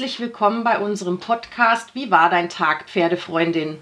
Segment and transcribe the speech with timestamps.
[0.00, 3.80] Herzlich willkommen bei unserem Podcast Wie war dein Tag, Pferdefreundin?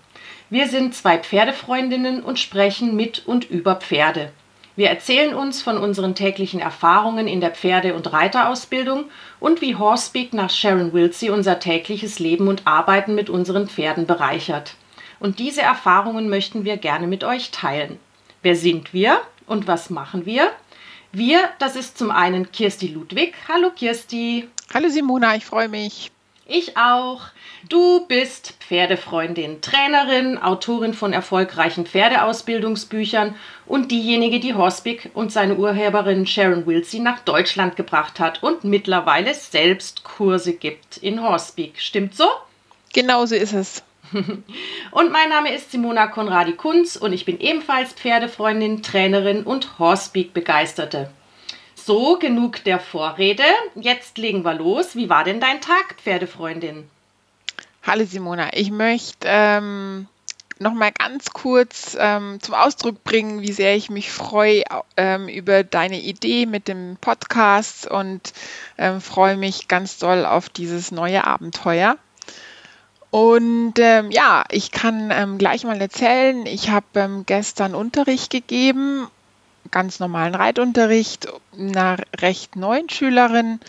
[0.50, 4.32] Wir sind zwei Pferdefreundinnen und sprechen mit und über Pferde.
[4.74, 9.04] Wir erzählen uns von unseren täglichen Erfahrungen in der Pferde- und Reiterausbildung
[9.38, 14.74] und wie Horsepeak nach Sharon Wilsey unser tägliches Leben und Arbeiten mit unseren Pferden bereichert.
[15.20, 18.00] Und diese Erfahrungen möchten wir gerne mit euch teilen.
[18.42, 20.50] Wer sind wir und was machen wir?
[21.12, 23.34] Wir, das ist zum einen Kirsti Ludwig.
[23.48, 24.48] Hallo Kirsti.
[24.74, 26.10] Hallo Simona, ich freue mich.
[26.46, 27.22] Ich auch.
[27.68, 33.34] Du bist Pferdefreundin, Trainerin, Autorin von erfolgreichen Pferdeausbildungsbüchern
[33.66, 39.34] und diejenige, die Horsepick und seine Urheberin Sharon Wilsey nach Deutschland gebracht hat und mittlerweile
[39.34, 41.80] selbst Kurse gibt in Horsepeak.
[41.80, 42.28] Stimmt so?
[42.92, 43.82] Genau so ist es.
[44.90, 50.32] und mein Name ist Simona Konradi Kunz und ich bin ebenfalls Pferdefreundin, Trainerin und Horsepeak
[50.32, 51.10] Begeisterte.
[51.74, 53.44] So, genug der Vorrede.
[53.74, 54.94] Jetzt legen wir los.
[54.94, 56.88] Wie war denn dein Tag, Pferdefreundin?
[57.82, 60.06] Hallo Simona, ich möchte ähm,
[60.58, 64.64] noch mal ganz kurz ähm, zum Ausdruck bringen, wie sehr ich mich freue
[64.96, 68.32] ähm, über deine Idee mit dem Podcast und
[68.76, 71.96] ähm, freue mich ganz doll auf dieses neue Abenteuer.
[73.10, 79.08] Und ähm, ja, ich kann ähm, gleich mal erzählen, ich habe ähm, gestern Unterricht gegeben
[79.70, 83.60] ganz normalen Reitunterricht einer recht neuen Schülerin.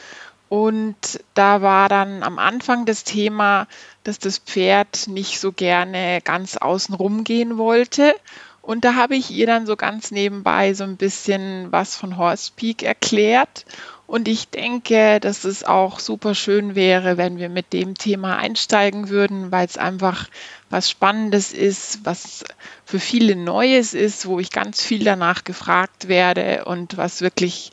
[0.47, 3.67] Und da war dann am Anfang das Thema,
[4.03, 8.15] dass das Pferd nicht so gerne ganz außen rum gehen wollte.
[8.61, 12.51] Und da habe ich ihr dann so ganz nebenbei so ein bisschen was von Horse
[12.55, 13.65] Peak erklärt.
[14.09, 19.09] Und ich denke, dass es auch super schön wäre, wenn wir mit dem Thema einsteigen
[19.09, 20.27] würden, weil es einfach
[20.71, 22.43] was Spannendes ist, was
[22.85, 27.71] für viele Neues ist, wo ich ganz viel danach gefragt werde und was wirklich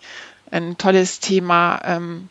[0.51, 2.29] ein tolles Thema ähm,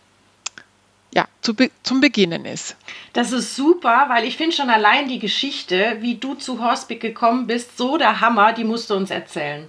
[1.11, 2.75] ja, zu be zum Beginnen ist.
[3.13, 7.47] Das ist super, weil ich finde schon allein die Geschichte, wie du zu Horsepick gekommen
[7.47, 9.67] bist, so der Hammer, die musst du uns erzählen.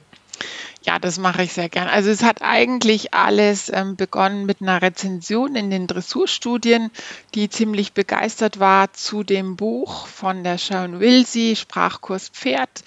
[0.87, 1.89] Ja, das mache ich sehr gern.
[1.89, 6.93] Also es hat eigentlich alles ähm, begonnen mit einer Rezension in den Dressurstudien,
[7.35, 12.85] die ziemlich begeistert war zu dem Buch von der Sharon Wilsey, Sprachkurs Pferd.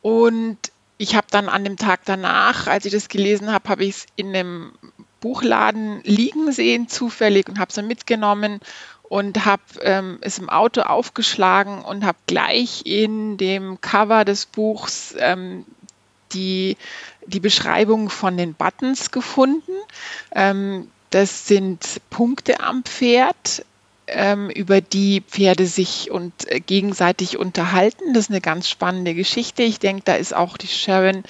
[0.00, 0.56] Und
[0.96, 4.06] ich habe dann an dem Tag danach, als ich das gelesen habe, habe ich es
[4.16, 4.72] in einem
[5.20, 8.60] Buchladen liegen sehen, zufällig, und habe es dann mitgenommen
[9.02, 15.14] und habe ähm, es im Auto aufgeschlagen und habe gleich in dem Cover des Buchs
[15.18, 15.66] ähm,
[16.32, 16.76] die,
[17.26, 19.72] die Beschreibung von den Buttons gefunden.
[20.32, 23.64] Ähm, das sind Punkte am Pferd,
[24.08, 28.14] ähm, über die Pferde sich und äh, gegenseitig unterhalten.
[28.14, 29.62] Das ist eine ganz spannende Geschichte.
[29.62, 31.22] Ich denke, da ist auch die Sharon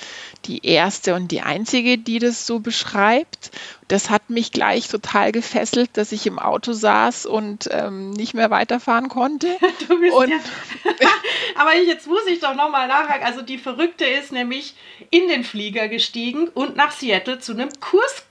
[0.44, 3.50] die erste und die einzige, die das so beschreibt.
[3.88, 8.50] Das hat mich gleich total gefesselt, dass ich im Auto saß und ähm, nicht mehr
[8.50, 9.48] weiterfahren konnte.
[9.88, 10.38] Du bist und, ja.
[11.54, 13.24] Aber jetzt muss ich doch nochmal nachhaken.
[13.24, 14.74] Also die Verrückte ist nämlich
[15.10, 18.24] in den Flieger gestiegen und nach Seattle zu einem Kurs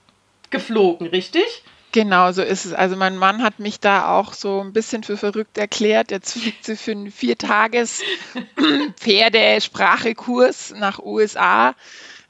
[0.50, 1.64] geflogen, richtig?
[1.94, 2.74] Genau, so ist es.
[2.74, 6.12] Also mein Mann hat mich da auch so ein bisschen für verrückt erklärt.
[6.12, 8.02] Jetzt fliegt sie für einen Viertages
[9.00, 11.76] Pferdesprachekurs nach USA.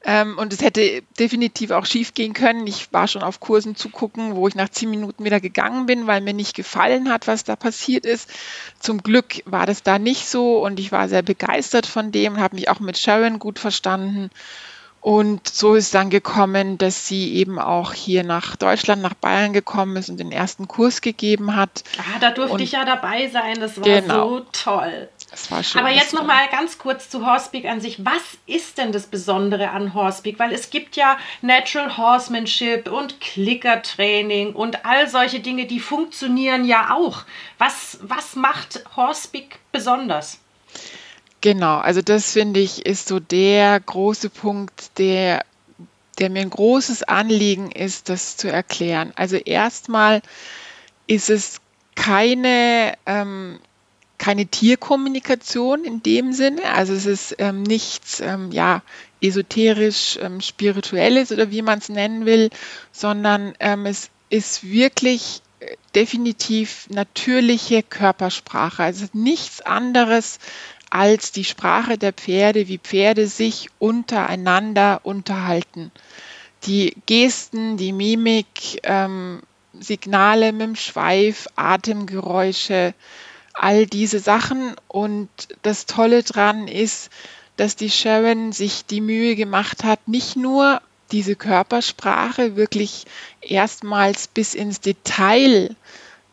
[0.04, 2.68] Ähm, und es hätte definitiv auch schief gehen können.
[2.68, 6.06] Ich war schon auf Kursen zu gucken, wo ich nach zehn Minuten wieder gegangen bin,
[6.06, 8.30] weil mir nicht gefallen hat, was da passiert ist.
[8.80, 12.40] Zum Glück war das da nicht so und ich war sehr begeistert von dem und
[12.40, 14.30] habe mich auch mit Sharon gut verstanden.
[15.08, 19.96] Und so ist dann gekommen, dass sie eben auch hier nach Deutschland, nach Bayern gekommen
[19.96, 21.86] ist und den ersten Kurs gegeben hat.
[21.98, 23.58] Ah, da durfte und ich ja dabei sein.
[23.58, 24.28] Das war genau.
[24.28, 25.08] so toll.
[25.32, 25.80] Das war schön.
[25.80, 28.04] Aber jetzt noch mal ganz kurz zu Horsepeak an sich.
[28.04, 30.40] Was ist denn das Besondere an Horsepeak?
[30.40, 36.94] Weil es gibt ja Natural Horsemanship und Clicker-Training und all solche Dinge, die funktionieren ja
[36.94, 37.24] auch.
[37.60, 40.42] Was, was macht Horsepeak besonders?
[41.48, 45.46] Genau, also das finde ich ist so der große Punkt, der,
[46.20, 49.14] der mir ein großes Anliegen ist, das zu erklären.
[49.16, 50.22] Also erstmal
[51.08, 51.62] ist es
[51.96, 53.60] keine, ähm,
[54.18, 58.82] keine Tierkommunikation in dem Sinne, also es ist ähm, nichts ähm, ja,
[59.22, 62.50] esoterisch ähm, spirituelles oder wie man es nennen will,
[62.92, 70.40] sondern ähm, es ist wirklich äh, definitiv natürliche Körpersprache, also nichts anderes
[70.90, 75.92] als die Sprache der Pferde, wie Pferde sich untereinander unterhalten.
[76.64, 79.42] Die Gesten, die Mimik, ähm,
[79.80, 82.94] Signale mit dem Schweif, Atemgeräusche,
[83.54, 84.76] all diese Sachen.
[84.88, 85.30] Und
[85.62, 87.10] das Tolle daran ist,
[87.58, 90.82] dass die Sharon sich die Mühe gemacht hat, nicht nur
[91.12, 93.06] diese Körpersprache wirklich
[93.42, 95.76] erstmals bis ins Detail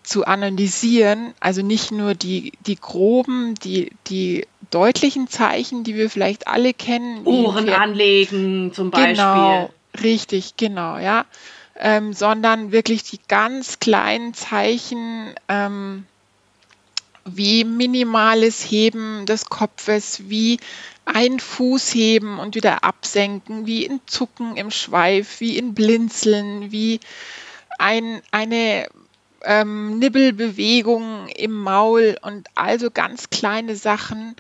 [0.05, 6.47] zu analysieren, also nicht nur die, die groben, die, die deutlichen Zeichen, die wir vielleicht
[6.47, 7.27] alle kennen.
[7.27, 9.15] Ohren anlegen zum Beispiel.
[9.15, 9.71] Genau,
[10.03, 11.25] richtig, genau, ja.
[11.77, 16.07] Ähm, sondern wirklich die ganz kleinen Zeichen, ähm,
[17.25, 20.61] wie minimales Heben des Kopfes, wie
[21.07, 27.01] ein Fuß heben und wieder absenken, wie in Zucken im Schweif, wie in Blinzeln, wie
[27.79, 28.87] ein, eine
[29.45, 34.35] ähm, Nibbelbewegung im Maul und also ganz kleine Sachen.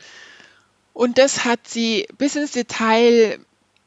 [0.92, 3.38] Und das hat sie bis ins Detail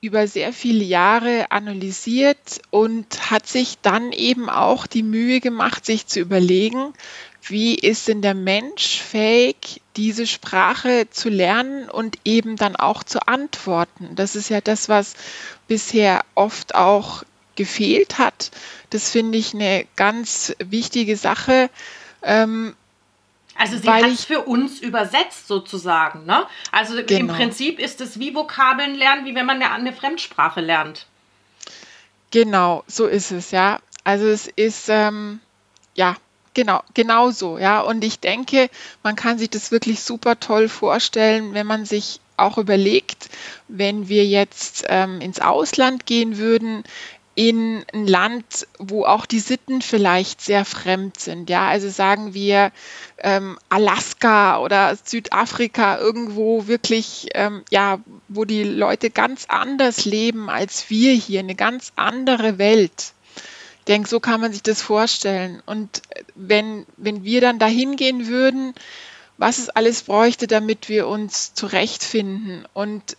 [0.02, 6.06] über sehr viele Jahre analysiert und hat sich dann eben auch die Mühe gemacht, sich
[6.06, 6.94] zu überlegen,
[7.42, 13.28] wie ist denn der Mensch fähig, diese Sprache zu lernen und eben dann auch zu
[13.28, 14.12] antworten.
[14.16, 15.16] Das ist ja das, was
[15.68, 17.24] bisher oft auch
[17.58, 18.52] gefehlt hat.
[18.92, 21.70] Das finde ich eine ganz wichtige Sache.
[22.24, 22.74] Ähm,
[23.58, 26.26] also sie hat es für uns übersetzt sozusagen.
[26.26, 26.46] Ne?
[26.72, 27.20] Also genau.
[27.20, 31.08] im Prinzip ist es wie Vokabeln lernen, wie wenn man eine, eine Fremdsprache lernt.
[32.32, 33.80] Genau, so ist es, ja.
[34.04, 35.40] Also es ist, ähm,
[35.96, 36.16] ja,
[36.54, 37.82] genau, genau so, ja.
[37.82, 38.70] Und ich denke,
[39.02, 43.30] man kann sich das wirklich super toll vorstellen, wenn man sich auch überlegt,
[43.68, 46.84] wenn wir jetzt ähm, ins Ausland gehen würden,
[47.38, 51.52] in ein Land, wo auch die Sitten vielleicht sehr fremd sind.
[51.52, 52.72] Ja, also sagen wir
[53.20, 60.90] ähm, Alaska oder Südafrika, irgendwo wirklich, ähm, ja, wo die Leute ganz anders leben als
[60.90, 63.14] wir hier, eine ganz andere Welt.
[63.80, 65.62] Ich denke, so kann man sich das vorstellen.
[65.68, 66.02] Und
[66.34, 68.74] wenn, wenn wir dann dahin gehen würden,
[69.38, 72.68] was es alles bräuchte, damit wir uns zurechtfinden.
[72.74, 73.16] Und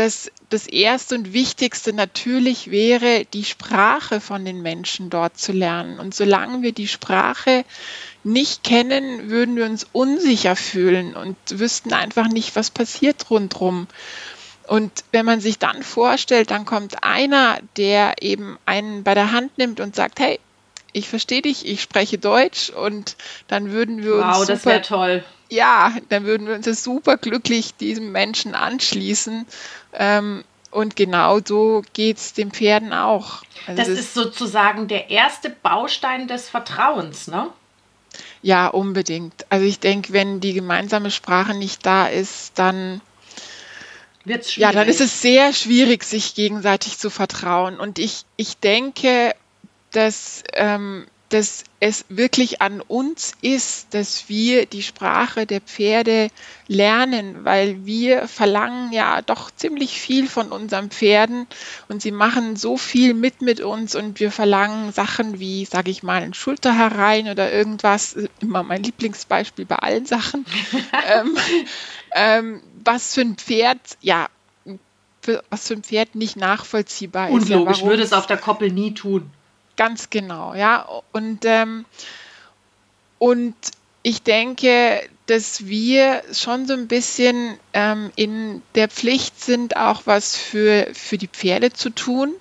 [0.00, 5.98] das, das Erste und Wichtigste natürlich wäre, die Sprache von den Menschen dort zu lernen.
[5.98, 7.66] Und solange wir die Sprache
[8.24, 13.88] nicht kennen, würden wir uns unsicher fühlen und wüssten einfach nicht, was passiert rundherum.
[14.66, 19.58] Und wenn man sich dann vorstellt, dann kommt einer, der eben einen bei der Hand
[19.58, 20.40] nimmt und sagt, hey,
[20.94, 23.16] ich verstehe dich, ich spreche Deutsch und
[23.48, 24.38] dann würden wir uns.
[24.38, 25.24] Wow, das wäre toll.
[25.50, 29.46] Ja, dann würden wir uns super glücklich diesem Menschen anschließen.
[29.92, 33.42] Ähm, und genau so geht es den Pferden auch.
[33.66, 37.48] Also das ist sozusagen der erste Baustein des Vertrauens, ne?
[38.42, 39.34] Ja, unbedingt.
[39.50, 43.00] Also ich denke, wenn die gemeinsame Sprache nicht da ist, dann
[44.24, 47.80] Wird's ja, dann ist es sehr schwierig, sich gegenseitig zu vertrauen.
[47.80, 49.34] Und ich, ich denke,
[49.92, 56.28] dass, ähm, dass es wirklich an uns ist, dass wir die Sprache der Pferde
[56.66, 61.46] lernen, weil wir verlangen ja doch ziemlich viel von unseren Pferden
[61.88, 66.02] und sie machen so viel mit mit uns und wir verlangen Sachen wie, sage ich
[66.02, 70.44] mal, ein Schulter herein oder irgendwas, immer mein Lieblingsbeispiel bei allen Sachen,
[71.08, 71.36] ähm,
[72.12, 74.28] ähm, was für ein Pferd, ja,
[75.22, 77.50] für, was für ein Pferd nicht nachvollziehbar ist.
[77.50, 79.30] Unlogisch, ja, würde es auf der Koppel nie tun.
[79.80, 80.86] Ganz genau, ja.
[81.12, 81.86] Und, ähm,
[83.18, 83.54] und
[84.02, 90.36] ich denke, dass wir schon so ein bisschen ähm, in der Pflicht sind, auch was
[90.36, 92.34] für, für die Pferde zu tun.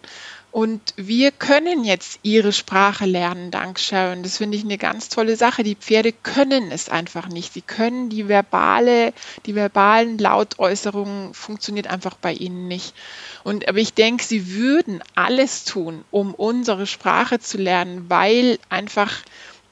[0.51, 4.23] Und wir können jetzt ihre Sprache lernen, dank Sharon.
[4.23, 5.61] Das finde ich eine ganz tolle Sache.
[5.63, 7.53] Die Pferde können es einfach nicht.
[7.53, 9.13] Sie können die verbale,
[9.45, 12.95] die verbalen Lautäußerungen funktioniert einfach bei ihnen nicht.
[13.43, 19.21] Und aber ich denke, sie würden alles tun, um unsere Sprache zu lernen, weil einfach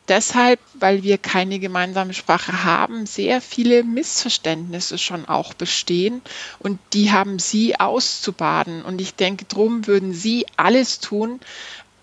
[0.08, 6.22] deshalb, weil wir keine gemeinsame Sprache haben, sehr viele Missverständnisse schon auch bestehen
[6.60, 8.84] und die haben Sie auszubaden.
[8.84, 11.40] Und ich denke, drum würden Sie alles tun,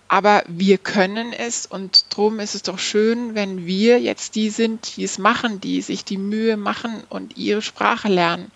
[0.07, 4.97] aber wir können es und drum ist es doch schön, wenn wir jetzt die sind,
[4.97, 8.51] die es machen, die sich die Mühe machen und ihre Sprache lernen.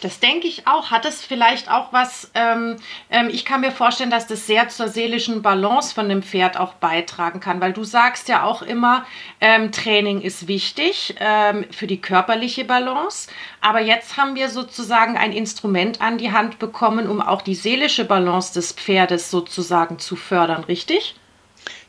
[0.00, 0.90] Das denke ich auch.
[0.90, 2.76] Hat es vielleicht auch was, ähm,
[3.10, 6.74] ähm, ich kann mir vorstellen, dass das sehr zur seelischen Balance von dem Pferd auch
[6.74, 9.04] beitragen kann, weil du sagst ja auch immer,
[9.40, 13.28] ähm, Training ist wichtig ähm, für die körperliche Balance.
[13.60, 18.04] Aber jetzt haben wir sozusagen ein Instrument an die Hand bekommen, um auch die seelische
[18.04, 21.14] Balance des Pferdes sozusagen zu fördern, richtig?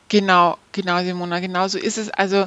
[0.08, 2.10] Genau, genau, Simona, genau so ist es.
[2.10, 2.46] Also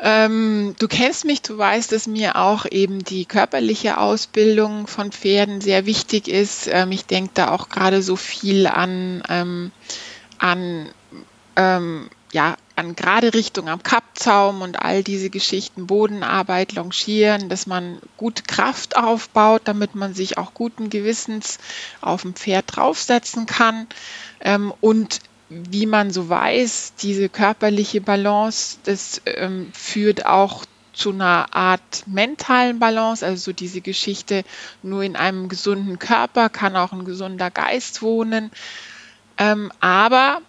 [0.00, 5.60] ähm, du kennst mich, du weißt, dass mir auch eben die körperliche Ausbildung von Pferden
[5.60, 6.68] sehr wichtig ist.
[6.70, 9.70] Ähm, ich denke da auch gerade so viel an, ähm,
[10.38, 10.88] an,
[11.54, 17.98] ähm, ja, an gerade Richtung am Kappzaum und all diese Geschichten, Bodenarbeit, Longieren, dass man
[18.16, 21.58] gute Kraft aufbaut, damit man sich auch guten Gewissens
[22.00, 23.86] auf dem Pferd draufsetzen kann.
[24.40, 31.54] Ähm, und wie man so weiß, diese körperliche Balance, das ähm, führt auch zu einer
[31.54, 34.44] Art mentalen Balance, also so diese Geschichte,
[34.82, 38.50] nur in einem gesunden Körper kann auch ein gesunder Geist wohnen.
[39.36, 40.40] Ähm, aber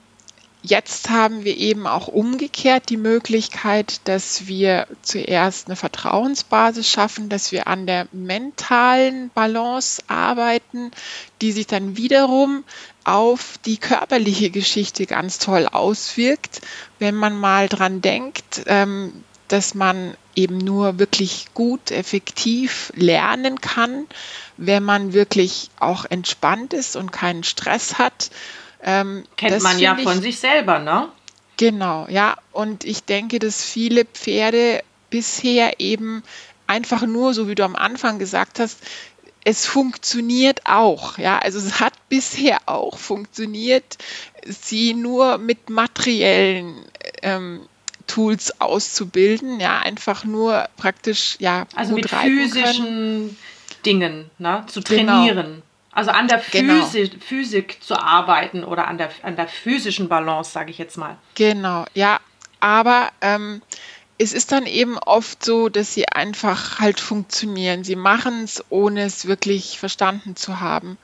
[0.65, 7.51] jetzt haben wir eben auch umgekehrt die Möglichkeit, dass wir zuerst eine Vertrauensbasis schaffen, dass
[7.51, 10.91] wir an der mentalen Balance arbeiten,
[11.41, 12.63] die sich dann wiederum
[13.03, 16.62] auf die körperliche Geschichte ganz toll auswirkt.
[17.00, 24.07] Wenn man mal dran denkt, ähm, dass man eben nur wirklich gut, effektiv lernen kann,
[24.57, 28.31] wenn man wirklich auch entspannt ist und keinen Stress hat.
[28.86, 31.10] Ähm, Kennt man ja von sich selber, ne?
[31.58, 32.38] Genau, ja.
[32.51, 36.24] Und ich denke, dass viele Pferde bisher eben
[36.68, 38.80] einfach nur, so wie du am Anfang gesagt hast,
[39.44, 41.18] es funktioniert auch.
[41.18, 43.98] Ja, also es hat bisher auch funktioniert,
[44.46, 46.75] sie nur mit materiellen
[47.22, 47.62] ähm,
[48.08, 53.38] Tools auszubilden, ja, einfach nur praktisch, ja, also mit physischen können.
[53.86, 55.25] Dingen, ne, zu genau.
[55.25, 55.46] trainieren.
[55.46, 55.64] Genau.
[55.96, 56.86] Also an der genau.
[56.86, 57.24] Physik.
[57.24, 61.18] Physik zu arbeiten oder an der, an der physischen Balance, sage ich jetzt mal.
[61.36, 62.20] Genau, ja.
[62.60, 63.62] Aber ähm,
[64.18, 67.86] es ist dann eben oft so, dass sie einfach halt funktionieren.
[67.86, 70.98] Sie machen es, ohne es wirklich verstanden zu haben.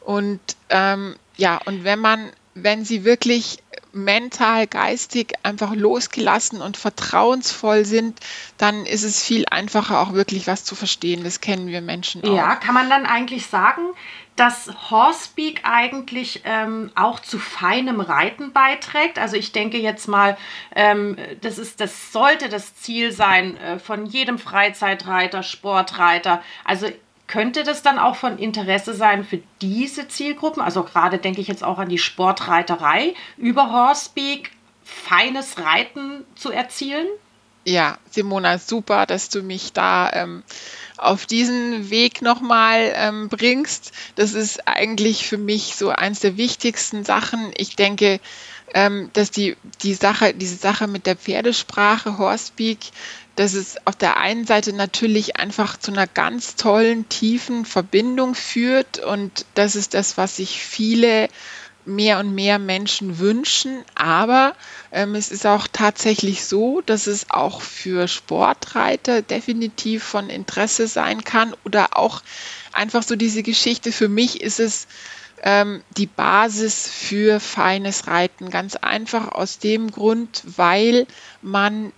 [0.00, 3.58] Und ähm, ja, und wenn man, wenn sie wirklich
[3.92, 8.18] mental, geistig einfach losgelassen und vertrauensvoll sind,
[8.56, 11.24] dann ist es viel einfacher, auch wirklich was zu verstehen.
[11.24, 12.34] Das kennen wir Menschen auch.
[12.34, 13.82] Ja, kann man dann eigentlich sagen,
[14.36, 19.18] dass Horsepeak eigentlich ähm, auch zu feinem Reiten beiträgt.
[19.18, 20.36] Also ich denke jetzt mal,
[20.74, 26.42] ähm, das, ist, das sollte das Ziel sein äh, von jedem Freizeitreiter, Sportreiter.
[26.64, 26.88] Also
[27.26, 30.62] könnte das dann auch von Interesse sein für diese Zielgruppen?
[30.62, 34.50] Also gerade denke ich jetzt auch an die Sportreiterei, über Horsepeak
[34.82, 37.06] feines Reiten zu erzielen?
[37.64, 40.42] Ja, Simona, super, dass du mich da ähm,
[41.02, 43.92] auf diesen Weg nochmal ähm, bringst.
[44.14, 47.50] Das ist eigentlich für mich so eins der wichtigsten Sachen.
[47.56, 48.20] Ich denke,
[48.74, 52.78] ähm, dass die, die Sache, diese Sache mit der Pferdesprache, Horsepeak,
[53.36, 58.98] dass es auf der einen Seite natürlich einfach zu einer ganz tollen, tiefen Verbindung führt
[58.98, 61.28] und das ist das, was sich viele
[61.84, 63.84] mehr und mehr Menschen wünschen.
[63.94, 64.54] Aber
[64.90, 71.24] ähm, es ist auch tatsächlich so, dass es auch für Sportreiter definitiv von Interesse sein
[71.24, 72.22] kann oder auch
[72.72, 73.92] einfach so diese Geschichte.
[73.92, 74.86] Für mich ist es
[75.42, 78.50] ähm, die Basis für feines Reiten.
[78.50, 81.06] Ganz einfach aus dem Grund, weil
[81.42, 81.92] man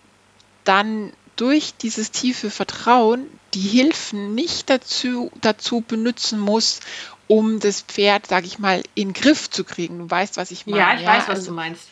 [0.65, 6.81] dann durch dieses tiefe Vertrauen die Hilfen nicht dazu, dazu benutzen muss,
[7.27, 9.99] um das Pferd, sage ich mal, in den Griff zu kriegen.
[9.99, 10.79] Du weißt, was ich meine.
[10.79, 11.09] Ja, ich ja?
[11.09, 11.83] weiß, was also, du meinst.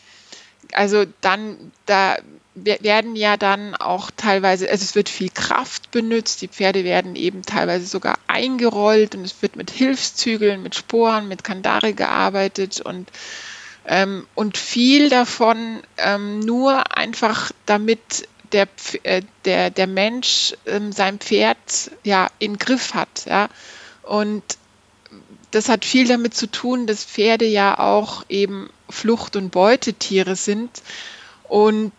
[0.72, 2.16] Also dann, da
[2.54, 7.42] werden ja dann auch teilweise, also es wird viel Kraft benutzt, die Pferde werden eben
[7.42, 13.10] teilweise sogar eingerollt und es wird mit Hilfszügeln, mit Sporen, mit Kandare gearbeitet und
[13.84, 18.68] ähm, und viel davon ähm, nur einfach damit der,
[19.02, 23.24] äh, der, der Mensch ähm, sein Pferd ja in Griff hat.
[23.26, 23.48] Ja?
[24.02, 24.42] Und
[25.50, 30.82] das hat viel damit zu tun, dass Pferde ja auch eben Flucht- und Beutetiere sind
[31.44, 31.92] und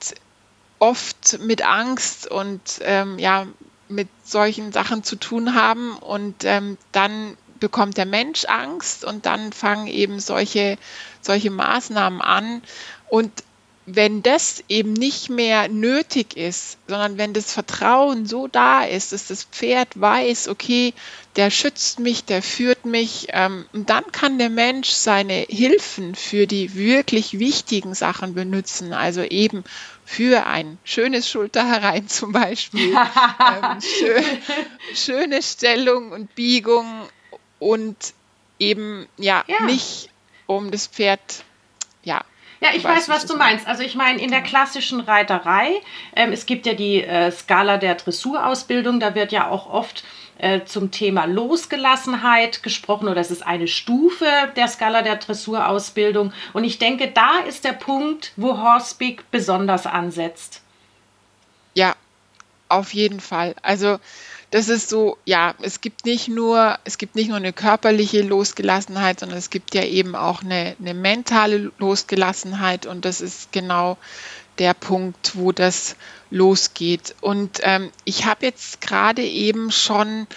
[0.80, 3.48] oft mit Angst und ähm, ja,
[3.88, 5.96] mit solchen Sachen zu tun haben.
[5.98, 10.78] Und ähm, dann bekommt der Mensch Angst und dann fangen eben solche,
[11.22, 12.62] solche Maßnahmen an.
[13.10, 13.32] Und
[13.86, 19.28] wenn das eben nicht mehr nötig ist, sondern wenn das Vertrauen so da ist, dass
[19.28, 20.94] das Pferd weiß, okay,
[21.36, 26.48] der schützt mich, der führt mich, ähm, und dann kann der Mensch seine Hilfen für
[26.48, 29.64] die wirklich wichtigen Sachen benutzen, also eben
[30.06, 34.24] für ein schönes Schulterherein zum Beispiel, ähm, schön,
[34.94, 36.86] schöne Stellung und Biegung
[37.60, 37.98] und
[38.60, 39.64] eben ja, ja.
[39.66, 40.10] nicht
[40.46, 41.44] um das Pferd
[42.64, 43.68] ja, ich weiß, was du meinst.
[43.68, 45.82] Also ich meine, in der klassischen Reiterei,
[46.16, 50.04] ähm, es gibt ja die äh, Skala der Dressurausbildung, da wird ja auch oft
[50.38, 56.32] äh, zum Thema Losgelassenheit gesprochen oder es ist eine Stufe der Skala der Dressurausbildung.
[56.54, 60.62] Und ich denke, da ist der Punkt, wo Horsepeak besonders ansetzt.
[61.76, 61.96] Ja,
[62.70, 63.56] auf jeden Fall.
[63.62, 64.00] Also
[64.54, 69.20] das ist so, ja, es gibt nicht nur, es gibt nicht nur eine körperliche Losgelassenheit,
[69.20, 73.98] sondern es gibt ja eben auch eine, eine mentale Losgelassenheit und das ist genau
[74.60, 75.96] der Punkt, wo das
[76.30, 77.16] losgeht.
[77.20, 80.28] Und ähm, ich habe jetzt gerade eben schon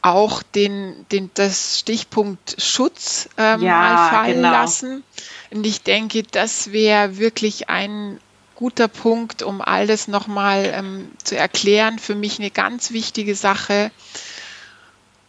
[0.00, 4.50] auch den, den, das Stichpunkt Schutz ähm, ja, mal fallen genau.
[4.50, 5.04] lassen.
[5.50, 8.18] Und ich denke, das wäre wirklich ein
[8.62, 11.98] guter Punkt, um all das nochmal ähm, zu erklären.
[11.98, 13.90] Für mich eine ganz wichtige Sache.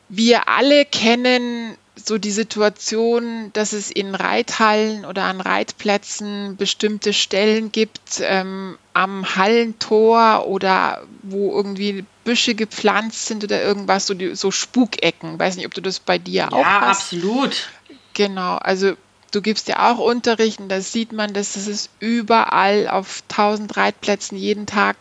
[0.08, 7.72] Wir alle kennen so die Situation, dass es in Reithallen oder an Reitplätzen bestimmte Stellen
[7.72, 14.52] gibt, ähm, am Hallentor oder wo irgendwie Büsche gepflanzt sind oder irgendwas, so, die, so
[14.52, 15.40] Spukecken.
[15.40, 17.14] Weiß nicht, ob du das bei dir auch ja, hast.
[17.14, 17.70] Ja, absolut.
[18.14, 18.94] Genau, also
[19.34, 23.76] du gibst ja auch Unterricht und da sieht man, dass das ist überall auf tausend
[23.76, 24.96] Reitplätzen jeden Tag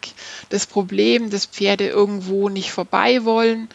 [0.48, 3.68] das Problem, dass Pferde irgendwo nicht vorbei wollen.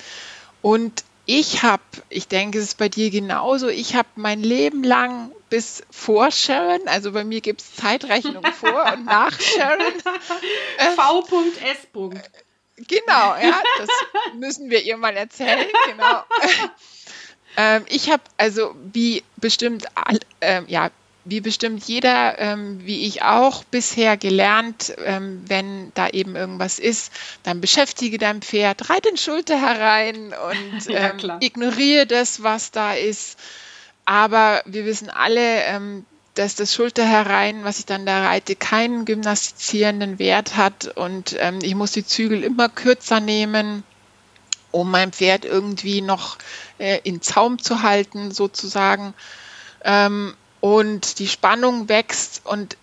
[0.62, 5.32] Und ich habe, ich denke, es ist bei dir genauso, ich habe mein Leben lang
[5.50, 9.94] bis vor Sharon, also bei mir gibt es Zeitrechnung vor und nach Sharon.
[10.96, 11.88] V.S.
[12.78, 13.90] Genau, ja, das
[14.36, 16.24] müssen wir ihr mal erzählen, genau.
[17.58, 19.88] ähm, ich habe also wie bestimmt,
[20.42, 20.92] ähm, ja,
[21.26, 27.12] wie bestimmt jeder, ähm, wie ich auch bisher gelernt, ähm, wenn da eben irgendwas ist,
[27.44, 32.94] dann beschäftige dein Pferd, reite den Schulter herein und ja, ähm, ignoriere das, was da
[32.94, 33.38] ist.
[34.06, 39.06] Aber wir wissen alle, ähm, dass das Schulter herein, was ich dann da reite, keinen
[39.06, 40.96] gymnastizierenden Wert hat.
[40.96, 43.84] Und ähm, ich muss die Zügel immer kürzer nehmen
[44.72, 46.38] um mein Pferd irgendwie noch
[46.78, 49.14] äh, in Zaum zu halten, sozusagen.
[49.84, 52.78] Ähm, und die Spannung wächst und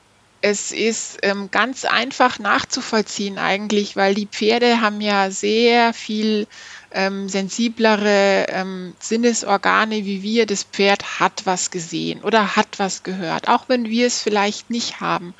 [0.46, 6.46] es ist ähm, ganz einfach nachzuvollziehen eigentlich, weil die Pferde haben ja sehr viel
[6.92, 10.44] ähm, sensiblere ähm, Sinnesorgane wie wir.
[10.44, 15.00] Das Pferd hat was gesehen oder hat was gehört, auch wenn wir es vielleicht nicht
[15.00, 15.32] haben.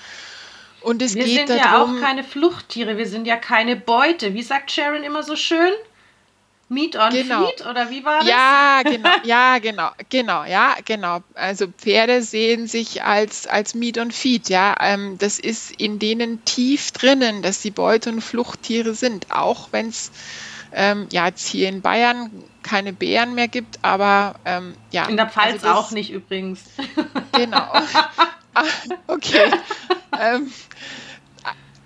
[0.81, 4.33] Und es wir geht sind darum, ja auch keine Fluchttiere, wir sind ja keine Beute.
[4.33, 5.73] Wie sagt Sharon immer so schön?
[6.75, 7.47] Meet on genau.
[7.47, 8.29] Feed oder wie war das?
[8.29, 11.21] Ja, genau, ja, genau, genau, ja, genau.
[11.35, 14.75] Also Pferde sehen sich als, als Meet on Feed, ja.
[14.81, 19.89] Ähm, das ist in denen tief drinnen, dass sie Beute- und Fluchttiere sind, auch wenn
[19.89, 20.11] es
[20.75, 22.31] ähm, ja jetzt hier in Bayern
[22.63, 25.07] keine Bären mehr gibt, aber ähm, ja.
[25.07, 26.61] In der Pfalz also das, auch nicht übrigens.
[27.33, 27.73] Genau.
[28.55, 28.65] ah,
[29.07, 29.53] okay.
[30.21, 30.53] ähm,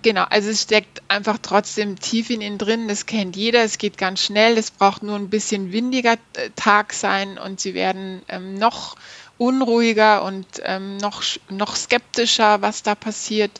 [0.01, 2.87] Genau, also es steckt einfach trotzdem tief in ihnen drin.
[2.87, 3.63] Das kennt jeder.
[3.63, 4.57] Es geht ganz schnell.
[4.57, 8.95] Es braucht nur ein bisschen windiger äh, Tag sein und sie werden ähm, noch
[9.37, 13.51] unruhiger und ähm, noch, noch skeptischer, was da passiert.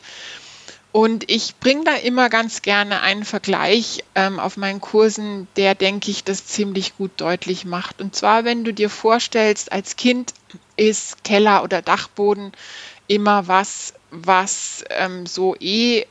[0.92, 6.10] Und ich bringe da immer ganz gerne einen Vergleich ähm, auf meinen Kursen, der, denke
[6.10, 8.00] ich, das ziemlich gut deutlich macht.
[8.00, 10.34] Und zwar, wenn du dir vorstellst, als Kind
[10.76, 12.52] ist Keller oder Dachboden
[13.06, 16.06] immer was, was ähm, so eh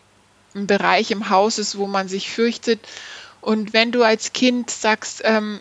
[0.59, 2.79] ein Bereich im Haus ist, wo man sich fürchtet.
[3.41, 5.59] Und wenn du als Kind sagst, ähm,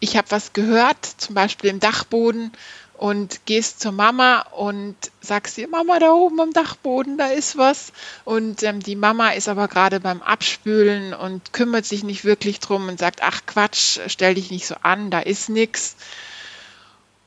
[0.00, 2.52] ich habe was gehört, zum Beispiel im Dachboden,
[2.98, 7.92] und gehst zur Mama und sagst ihr, Mama, da oben am Dachboden, da ist was.
[8.24, 12.88] Und ähm, die Mama ist aber gerade beim Abspülen und kümmert sich nicht wirklich drum
[12.88, 15.96] und sagt, ach Quatsch, stell dich nicht so an, da ist nichts.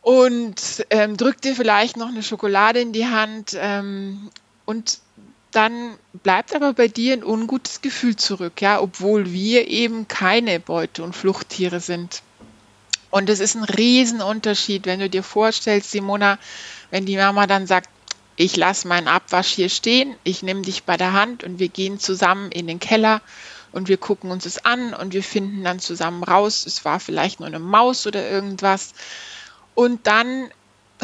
[0.02, 4.30] Und ähm, drückt dir vielleicht noch eine Schokolade in die Hand ähm,
[4.65, 5.00] und
[5.51, 11.03] dann bleibt aber bei dir ein ungutes Gefühl zurück, ja, obwohl wir eben keine Beute-
[11.03, 12.21] und Fluchttiere sind.
[13.09, 16.39] Und es ist ein Riesenunterschied, wenn du dir vorstellst, Simona,
[16.89, 17.89] wenn die Mama dann sagt,
[18.37, 21.99] ich lasse meinen Abwasch hier stehen, ich nehme dich bei der Hand und wir gehen
[21.99, 23.21] zusammen in den Keller
[23.73, 27.39] und wir gucken uns es an und wir finden dann zusammen raus, es war vielleicht
[27.39, 28.93] nur eine Maus oder irgendwas.
[29.75, 30.49] Und dann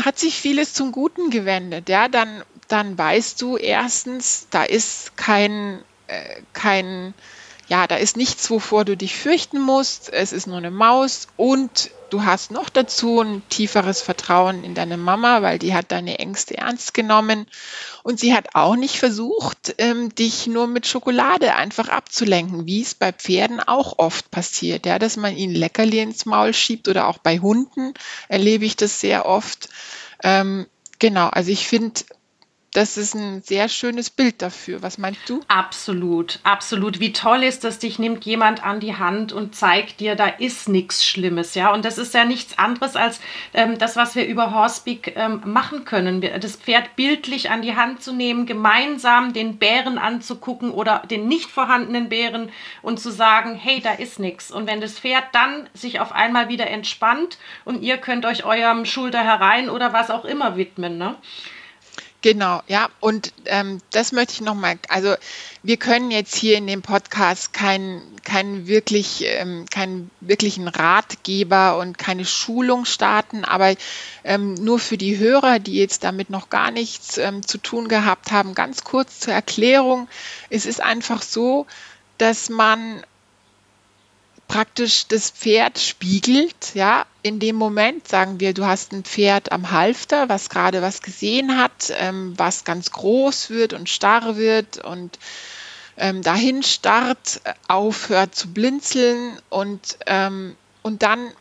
[0.04, 1.90] hat sich vieles zum Guten gewendet.
[1.90, 7.14] Ja, dann dann weißt du erstens, da ist kein, äh, kein,
[7.68, 10.12] ja, da ist nichts, wovor du dich fürchten musst.
[10.12, 14.98] Es ist nur eine Maus und du hast noch dazu ein tieferes Vertrauen in deine
[14.98, 17.48] Mama, weil die hat deine Ängste ernst genommen
[18.04, 22.96] und sie hat auch nicht versucht, ähm, dich nur mit Schokolade einfach abzulenken, wie es
[22.96, 27.18] bei Pferden auch oft passiert, ja, dass man ihnen Leckerli ins Maul schiebt oder auch
[27.18, 27.94] bei Hunden
[28.30, 29.70] erlebe ich das sehr oft.
[30.24, 30.68] Ähm,
[31.00, 32.02] genau, also ich finde,
[32.74, 34.84] das ist ein sehr schönes Bild dafür.
[34.84, 35.40] Was meinst du?
[35.48, 37.00] Absolut, absolut.
[37.00, 40.68] Wie toll ist das, dich nimmt jemand an die Hand und zeigt dir, da ist
[40.68, 41.74] nichts Schlimmes, ja.
[41.74, 43.20] Und das ist ja nichts anderes als
[43.54, 46.22] ähm, das, was wir über Horsepeak ähm, machen können.
[46.22, 51.50] Das Pferd bildlich an die Hand zu nehmen, gemeinsam den Bären anzugucken oder den nicht
[51.50, 52.52] vorhandenen Bären
[52.82, 54.52] und zu sagen, hey, da ist nichts.
[54.52, 58.86] Und wenn das Pferd dann sich auf einmal wieder entspannt und ihr könnt euch eurem
[58.86, 61.16] Schulter herein oder was auch immer widmen, ne?
[62.24, 65.14] Genau, ja, und ähm, das möchte ich nochmal, also
[65.62, 72.00] wir können jetzt hier in dem Podcast keinen kein wirklich, ähm, keinen wirklichen Ratgeber und
[72.00, 73.76] keine Schulung starten, aber
[74.24, 78.32] ähm, nur für die Hörer, die jetzt damit noch gar nichts ähm, zu tun gehabt
[78.32, 80.10] haben, ganz kurz zur Erklärung.
[80.50, 81.68] Es ist einfach so,
[82.18, 83.04] dass man
[84.48, 89.72] praktisch das Pferd spiegelt, ja, in dem Moment sagen wir, du hast ein Pferd am
[89.72, 95.20] Halfter, was gerade was gesehen hat, ähm, was ganz groß wird und starr wird und
[95.98, 101.32] ähm, dahin starrt, aufhört zu blinzeln und, ähm, und dann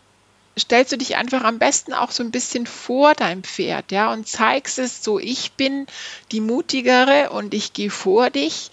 [0.58, 4.26] stellst du dich einfach am besten auch so ein bisschen vor dein Pferd, ja, und
[4.26, 5.86] zeigst es so, ich bin
[6.32, 8.70] die mutigere und ich gehe vor dich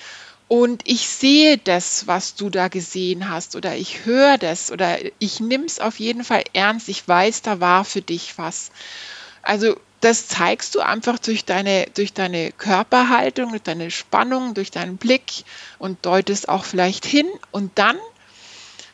[0.54, 5.40] und ich sehe das, was du da gesehen hast oder ich höre das oder ich
[5.40, 6.90] nehme es auf jeden Fall ernst.
[6.90, 8.70] Ich weiß, da war für dich was.
[9.42, 14.98] Also das zeigst du einfach durch deine, durch deine Körperhaltung, durch deine Spannung, durch deinen
[14.98, 15.44] Blick
[15.80, 17.98] und deutest auch vielleicht hin und dann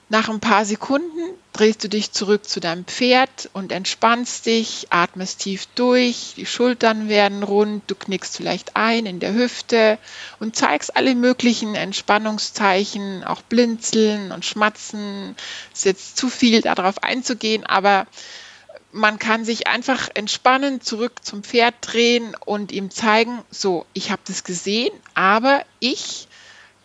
[0.10, 1.20] nach ein paar Sekunden
[1.54, 7.10] drehst du dich zurück zu deinem Pferd und entspannst dich, atmest tief durch, die Schultern
[7.10, 10.00] werden rund, du knickst vielleicht ein in der Hüfte
[10.40, 15.36] und zeigst alle möglichen Entspannungszeichen, auch blinzeln und schmatzen.
[15.74, 18.08] Ist jetzt zu viel darauf einzugehen, aber
[18.92, 24.22] man kann sich einfach entspannen, zurück zum Pferd drehen und ihm zeigen, so, ich habe
[24.26, 26.29] das gesehen, aber ich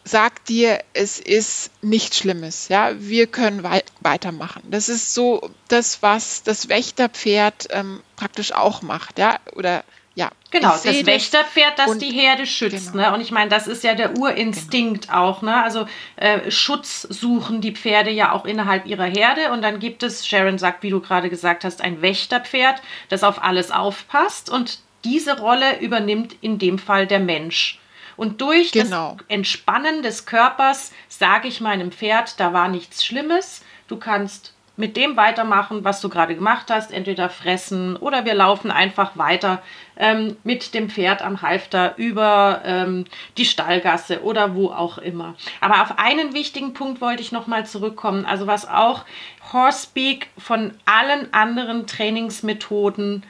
[0.04, 2.68] sagt dir, es ist nichts Schlimmes.
[2.68, 4.62] Ja, wir können wei weitermachen.
[4.70, 9.18] Das ist so das, was das Wächterpferd ähm, praktisch auch macht.
[9.18, 9.82] Ja, oder
[10.14, 10.30] ja.
[10.50, 12.92] Genau, das Wächterpferd, das die Herde schützt.
[12.92, 13.10] Genau.
[13.10, 13.14] Ne?
[13.14, 15.18] Und ich meine, das ist ja der Urinstinkt genau.
[15.18, 15.42] auch.
[15.42, 15.62] Ne?
[15.62, 15.86] Also
[16.16, 19.50] äh, Schutz suchen die Pferde ja auch innerhalb ihrer Herde.
[19.52, 23.42] Und dann gibt es, Sharon sagt, wie du gerade gesagt hast, ein Wächterpferd, das auf
[23.42, 24.50] alles aufpasst.
[24.50, 27.80] Und diese Rolle übernimmt in dem Fall der Mensch.
[28.16, 29.16] Und durch genau.
[29.18, 33.62] das Entspannen des Körpers sage ich meinem Pferd, da war nichts Schlimmes.
[33.88, 38.70] Du kannst mit dem weitermachen, was du gerade gemacht hast, entweder fressen oder wir laufen
[38.72, 39.62] einfach weiter
[39.96, 43.04] ähm, mit dem Pferd am Halfter über ähm,
[43.36, 45.36] die Stallgasse oder wo auch immer.
[45.60, 49.04] Aber auf einen wichtigen Punkt wollte ich nochmal zurückkommen, also was auch
[49.52, 53.22] Horsepeak von allen anderen Trainingsmethoden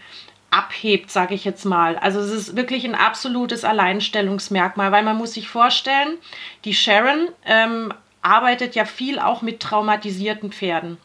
[0.54, 1.96] abhebt, sage ich jetzt mal.
[1.96, 6.16] Also es ist wirklich ein absolutes Alleinstellungsmerkmal, weil man muss sich vorstellen,
[6.64, 10.98] die Sharon ähm, arbeitet ja viel auch mit traumatisierten Pferden.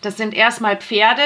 [0.00, 1.22] Das sind erstmal Pferde,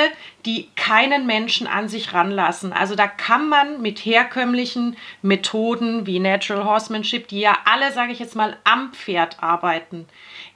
[0.46, 2.72] die keinen Menschen an sich ranlassen.
[2.72, 8.18] Also da kann man mit herkömmlichen Methoden wie Natural Horsemanship, die ja alle, sage ich
[8.18, 10.06] jetzt mal, am Pferd arbeiten.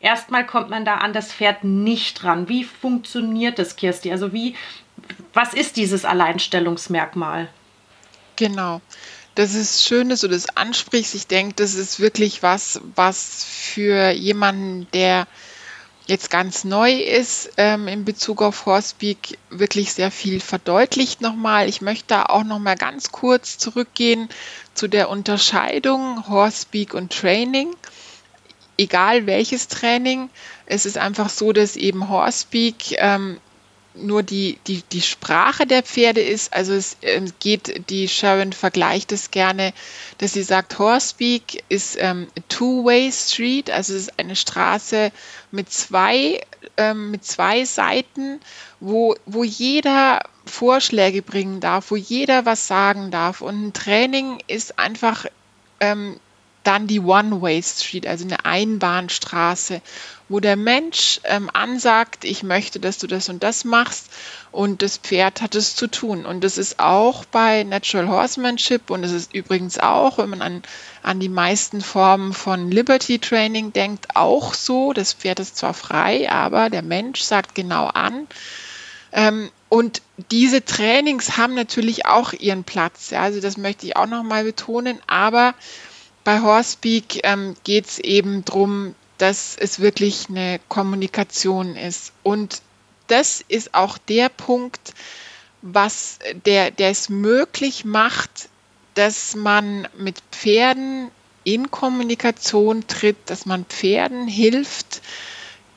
[0.00, 2.48] Erstmal kommt man da an das Pferd nicht ran.
[2.48, 4.10] Wie funktioniert das, Kirsti?
[4.10, 4.54] Also wie,
[5.32, 7.48] was ist dieses Alleinstellungsmerkmal?
[8.36, 8.80] Genau.
[9.34, 11.14] Das ist schön, dass du das ansprichst.
[11.14, 15.26] Ich denke, das ist wirklich was, was für jemanden, der
[16.06, 21.68] jetzt ganz neu ist ähm, in Bezug auf Horsepeak, wirklich sehr viel verdeutlicht nochmal.
[21.68, 24.28] Ich möchte da auch nochmal ganz kurz zurückgehen
[24.72, 27.74] zu der Unterscheidung Horsepeak und Training.
[28.78, 30.30] Egal welches Training,
[30.66, 33.38] es ist einfach so, dass eben Horsepeak ähm,
[33.96, 36.52] nur die, die, die Sprache der Pferde ist.
[36.52, 39.72] Also es äh, geht, die Sharon vergleicht es gerne,
[40.18, 45.12] dass sie sagt, Horsepeak ist ähm, Two-Way Street, also es ist eine Straße
[45.50, 46.40] mit zwei,
[46.76, 48.40] ähm, mit zwei Seiten,
[48.80, 53.40] wo, wo jeder Vorschläge bringen darf, wo jeder was sagen darf.
[53.40, 55.26] Und ein Training ist einfach
[55.80, 56.18] ähm,
[56.66, 59.80] dann die One-Way Street, also eine Einbahnstraße,
[60.28, 64.10] wo der Mensch ähm, ansagt, ich möchte, dass du das und das machst
[64.50, 66.26] und das Pferd hat es zu tun.
[66.26, 70.62] Und das ist auch bei Natural Horsemanship und es ist übrigens auch, wenn man an,
[71.02, 74.92] an die meisten Formen von Liberty Training denkt, auch so.
[74.92, 78.26] Das Pferd ist zwar frei, aber der Mensch sagt genau an.
[79.12, 83.10] Ähm, und diese Trainings haben natürlich auch ihren Platz.
[83.10, 85.54] Ja, also das möchte ich auch nochmal betonen, aber
[86.26, 92.12] bei Horsepeak ähm, geht es eben darum, dass es wirklich eine Kommunikation ist.
[92.24, 92.62] Und
[93.06, 94.92] das ist auch der Punkt,
[95.62, 98.48] was der, der es möglich macht,
[98.94, 101.12] dass man mit Pferden
[101.44, 105.02] in Kommunikation tritt, dass man Pferden hilft,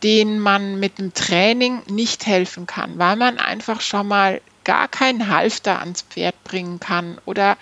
[0.01, 5.29] denen man mit dem Training nicht helfen kann, weil man einfach schon mal gar keinen
[5.29, 7.55] Halfter ans Pferd bringen kann oder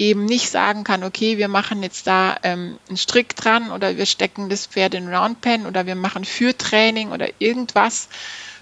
[0.00, 4.06] eben nicht sagen kann, okay, wir machen jetzt da ähm, einen Strick dran oder wir
[4.06, 8.08] stecken das Pferd in Roundpen oder wir machen Führtraining oder irgendwas,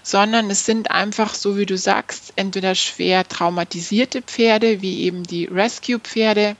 [0.03, 5.45] sondern es sind einfach, so wie du sagst, entweder schwer traumatisierte Pferde, wie eben die
[5.45, 6.57] Rescue-Pferde,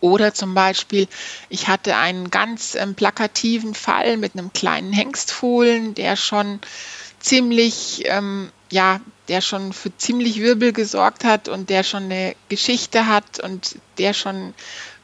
[0.00, 1.08] Oder zum Beispiel,
[1.48, 6.60] ich hatte einen ganz ähm, plakativen Fall mit einem kleinen Hengstfohlen, der schon
[7.20, 13.06] ziemlich, ähm, ja, der schon für ziemlich Wirbel gesorgt hat und der schon eine Geschichte
[13.06, 14.54] hat und der schon ein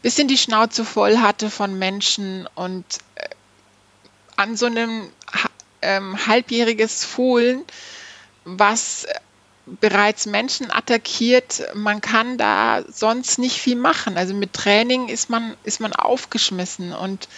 [0.03, 2.85] bisschen die Schnauze voll hatte von Menschen und
[3.17, 3.29] äh,
[4.37, 5.11] an so einem
[5.83, 7.65] ähm, halbjähriges Fohlen,
[8.45, 9.07] was
[9.67, 14.17] bereits Menschen attackiert, man kann da sonst nicht viel machen.
[14.17, 17.29] Also mit Training ist man, ist man aufgeschmissen und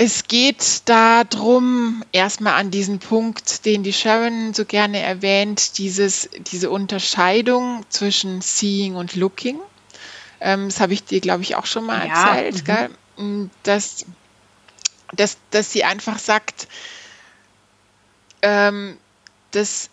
[0.00, 6.70] es geht darum, erstmal an diesen Punkt, den die Sharon so gerne erwähnt, dieses, diese
[6.70, 9.58] Unterscheidung zwischen Seeing und Looking.
[10.40, 12.64] Ähm, das habe ich dir, glaube ich, auch schon mal ja, erzählt,
[13.16, 13.50] mhm.
[13.64, 14.06] dass,
[15.12, 16.68] dass, dass sie einfach sagt,
[18.42, 18.96] ähm,
[19.50, 19.90] dass,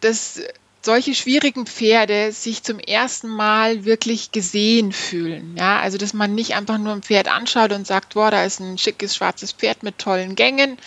[0.00, 0.42] dass
[0.84, 5.56] solche schwierigen Pferde sich zum ersten Mal wirklich gesehen fühlen.
[5.58, 8.60] Ja, also dass man nicht einfach nur ein Pferd anschaut und sagt, boah, da ist
[8.60, 10.78] ein schickes schwarzes Pferd mit tollen Gängen,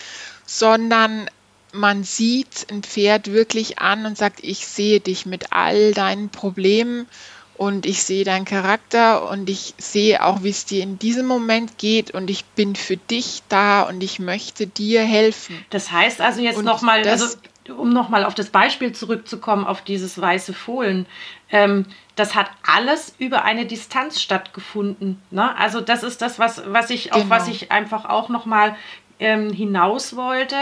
[0.46, 1.30] sondern
[1.74, 7.08] man sieht ein Pferd wirklich an und sagt, ich sehe dich mit all deinen Problemen
[7.56, 11.78] und ich sehe deinen Charakter und ich sehe auch, wie es dir in diesem Moment
[11.80, 15.66] geht und ich bin für dich da und ich möchte dir helfen.
[15.72, 17.36] Das heißt also jetzt nochmal, also
[17.70, 21.06] um nochmal auf das Beispiel zurückzukommen, auf dieses weiße Fohlen,
[21.50, 25.22] ähm, das hat alles über eine Distanz stattgefunden.
[25.32, 25.56] Ne?
[25.58, 27.18] Also das ist das, was, was ich, genau.
[27.18, 28.76] auf was ich einfach auch nochmal
[29.20, 30.56] ähm, hinaus wollte.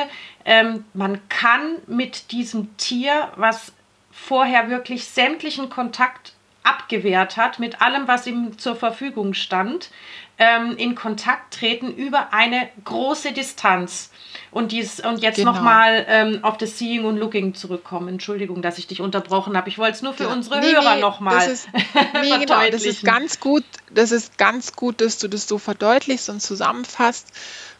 [0.43, 3.73] Ähm, man kann mit diesem Tier, was
[4.11, 6.34] vorher wirklich sämtlichen Kontakt
[6.65, 9.89] abgewehrt hat, mit allem, was ihm zur Verfügung stand,
[10.37, 14.11] ähm, in Kontakt treten über eine große Distanz.
[14.51, 15.53] Und, dies, und jetzt genau.
[15.53, 18.09] nochmal ähm, auf das Seeing und Looking zurückkommen.
[18.09, 19.69] Entschuldigung, dass ich dich unterbrochen habe.
[19.69, 20.33] Ich wollte es nur für ja.
[20.33, 21.69] unsere nee, Hörer nee, nochmal das ist,
[22.21, 26.29] nee, genau, das ist ganz gut, das ist ganz gut, dass du das so verdeutlichst
[26.29, 27.27] und zusammenfasst.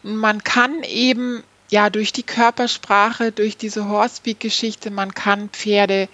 [0.02, 6.08] Man kann eben ja durch die Körpersprache, durch diese Horsepeak-Geschichte, man kann Pferde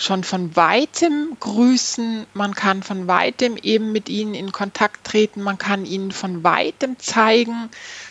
[0.00, 5.58] schon von weitem grüßen, man kann von weitem eben mit ihnen in Kontakt treten, man
[5.58, 7.68] kann ihnen von weitem zeigen,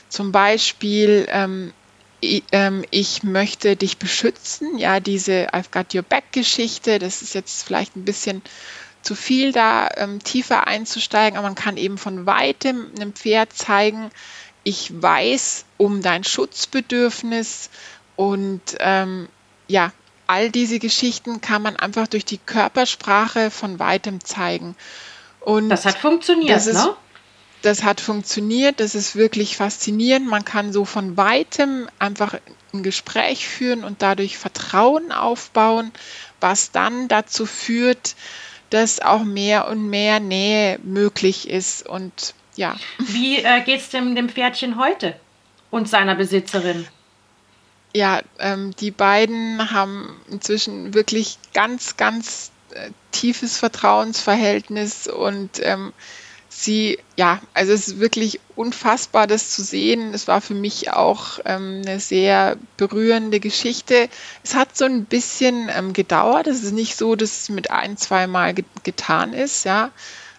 [0.08, 1.74] zum Beispiel, ähm,
[2.22, 7.34] ich, ähm, ich möchte dich beschützen, ja, diese I've got your back Geschichte, das ist
[7.34, 8.44] jetzt vielleicht ein bisschen
[9.02, 14.12] zu viel da ähm, tiefer einzusteigen, aber man kann eben von weitem einem Pferd zeigen,
[14.64, 17.72] ich weiß um dein Schutzbedürfnis
[18.16, 19.28] und ähm,
[19.68, 19.92] ja,
[20.30, 24.76] all diese Geschichten kann man einfach durch die Körpersprache von weitem zeigen.
[25.40, 26.96] Und das hat funktioniert, das ist, ne?
[27.64, 30.28] Das hat funktioniert, das ist wirklich faszinierend.
[30.28, 32.36] Man kann so von weitem einfach
[32.74, 35.92] ein Gespräch führen und dadurch Vertrauen aufbauen,
[36.40, 38.16] was dann dazu führt,
[38.70, 41.88] dass auch mehr und mehr Nähe möglich ist.
[41.90, 42.76] Und ja.
[43.00, 45.16] Wie äh, geht es dem, dem Pferdchen heute
[45.72, 46.88] und seiner Besitzerin?
[47.94, 55.94] Ja, ähm, die beiden haben inzwischen wirklich ganz, ganz äh, tiefes Vertrauensverhältnis und ähm,
[56.50, 60.14] sie, ja, also es ist wirklich unfassbar, das zu sehen.
[60.14, 64.10] Es war für mich auch ähm, eine sehr berührende Geschichte.
[64.44, 66.48] Es hat so ein bisschen ähm, gedauert.
[66.48, 69.92] Es ist nicht so, dass es mit ein, zwei Mal ge getan ist, ja.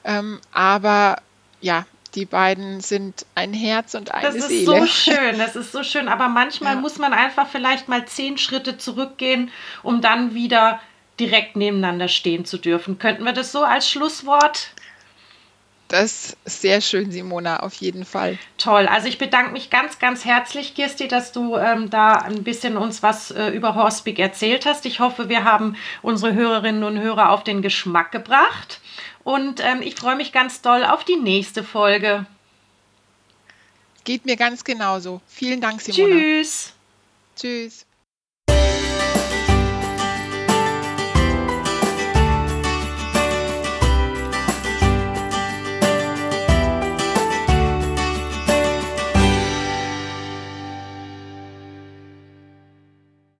[0.04, 1.16] Ähm, aber
[1.60, 4.42] ja, die beiden sind ein Herz und eine Seele.
[4.42, 6.08] Das ist so schön, das ist so schön.
[6.08, 6.80] Aber manchmal ja.
[6.80, 9.50] muss man einfach vielleicht mal zehn Schritte zurückgehen,
[9.82, 10.80] um dann wieder
[11.18, 12.98] direkt nebeneinander stehen zu dürfen.
[12.98, 14.70] Könnten wir das so als Schlusswort?
[15.90, 18.38] Das ist sehr schön, Simona, auf jeden Fall.
[18.58, 18.86] Toll.
[18.86, 23.02] Also ich bedanke mich ganz, ganz herzlich, Kirsti, dass du ähm, da ein bisschen uns
[23.02, 24.86] was äh, über Horsepeak erzählt hast.
[24.86, 28.79] Ich hoffe, wir haben unsere Hörerinnen und Hörer auf den Geschmack gebracht.
[29.24, 32.26] Und ähm, ich freue mich ganz doll auf die nächste Folge.
[34.04, 35.20] Geht mir ganz genauso.
[35.26, 36.14] Vielen Dank, Simona.
[36.14, 36.72] Tschüss.
[37.36, 37.86] Tschüss.